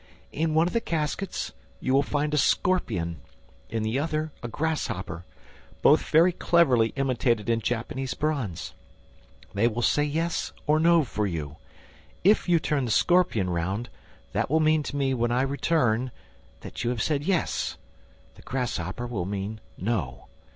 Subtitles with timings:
[0.31, 3.21] In one of the caskets, you will find a scorpion,
[3.69, 5.25] in the other, a grasshopper,
[5.83, 8.73] both very cleverly imitated in Japanese bronze:
[9.53, 11.57] they will say yes or no for you.
[12.23, 13.89] If you turn the scorpion round,
[14.31, 16.09] that will mean to me, when I return,
[16.61, 17.77] that you have said yes.
[18.33, 20.25] The grasshopper will mean no.'